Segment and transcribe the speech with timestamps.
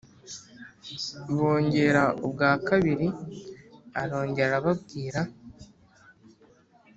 [1.37, 3.07] Bongera ubwa kabiri
[4.01, 5.21] Arongera arababwira